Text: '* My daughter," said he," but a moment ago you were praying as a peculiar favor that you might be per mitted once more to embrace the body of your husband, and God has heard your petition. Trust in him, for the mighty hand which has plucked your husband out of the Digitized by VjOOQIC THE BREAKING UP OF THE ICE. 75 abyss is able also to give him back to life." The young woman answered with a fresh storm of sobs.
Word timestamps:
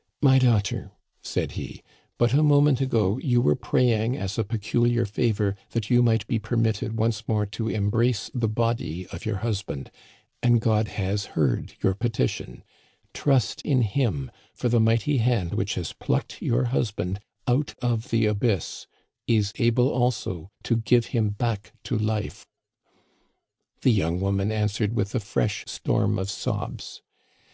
'* 0.00 0.20
My 0.30 0.38
daughter," 0.38 0.92
said 1.22 1.52
he," 1.52 1.82
but 2.18 2.34
a 2.34 2.42
moment 2.42 2.82
ago 2.82 3.16
you 3.16 3.40
were 3.40 3.56
praying 3.56 4.18
as 4.18 4.36
a 4.36 4.44
peculiar 4.44 5.06
favor 5.06 5.56
that 5.70 5.88
you 5.88 6.02
might 6.02 6.26
be 6.26 6.38
per 6.38 6.58
mitted 6.58 6.98
once 6.98 7.26
more 7.26 7.46
to 7.46 7.70
embrace 7.70 8.30
the 8.34 8.50
body 8.50 9.06
of 9.06 9.24
your 9.24 9.36
husband, 9.38 9.90
and 10.42 10.60
God 10.60 10.88
has 10.88 11.24
heard 11.32 11.72
your 11.82 11.94
petition. 11.94 12.62
Trust 13.14 13.62
in 13.62 13.80
him, 13.80 14.30
for 14.52 14.68
the 14.68 14.78
mighty 14.78 15.16
hand 15.16 15.54
which 15.54 15.76
has 15.76 15.94
plucked 15.94 16.42
your 16.42 16.64
husband 16.64 17.18
out 17.48 17.72
of 17.80 18.10
the 18.10 18.24
Digitized 18.24 18.28
by 18.28 18.28
VjOOQIC 18.28 18.28
THE 18.28 18.28
BREAKING 18.28 18.28
UP 18.28 18.32
OF 18.34 18.40
THE 18.44 19.38
ICE. 19.38 19.46
75 19.46 19.48
abyss 19.48 19.48
is 19.50 19.52
able 19.56 19.88
also 19.88 20.50
to 20.64 20.76
give 20.76 21.06
him 21.16 21.30
back 21.30 21.72
to 21.84 21.96
life." 21.96 22.46
The 23.80 23.92
young 23.92 24.20
woman 24.20 24.52
answered 24.52 24.92
with 24.94 25.14
a 25.14 25.20
fresh 25.20 25.64
storm 25.66 26.18
of 26.18 26.28
sobs. 26.28 27.00